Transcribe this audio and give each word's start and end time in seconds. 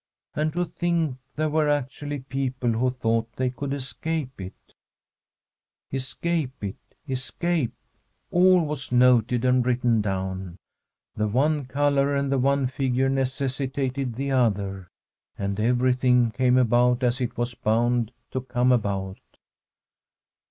And 0.33 0.51
to 0.53 0.65
think 0.65 1.19
there 1.35 1.51
were 1.51 1.69
actually 1.69 2.21
people 2.21 2.71
who 2.71 2.89
thought 2.89 3.31
they 3.35 3.51
could 3.51 3.71
escape 3.71 4.41
it 4.41 4.55
I 5.93 5.97
Escape 5.97 6.63
it! 6.63 6.77
escape! 7.07 7.75
All 8.31 8.61
was 8.65 8.91
noted 8.91 9.45
and 9.45 9.63
written 9.63 10.01
down; 10.01 10.57
the 11.15 11.27
one 11.27 11.65
colour 11.65 12.15
and 12.15 12.31
the 12.31 12.39
one 12.39 12.65
figure 12.65 13.11
necessi 13.11 13.71
tated 13.71 14.15
the 14.15 14.31
other, 14.31 14.87
and 15.37 15.59
everything 15.59 16.31
came 16.31 16.57
about 16.57 17.03
as 17.03 17.21
it 17.21 17.37
was 17.37 17.53
bound 17.53 18.11
to 18.31 18.41
come 18.41 18.71
about. 18.71 19.19